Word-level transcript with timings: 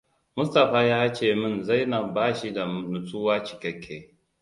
Mustapha 0.35 0.81
ya 0.83 1.13
ce 1.13 1.35
min 1.35 1.63
Zainab 1.63 2.13
ba 2.13 2.33
shi 2.33 2.53
da 2.53 2.65
nutsuwa 2.65 3.43
cikekke. 3.43 4.15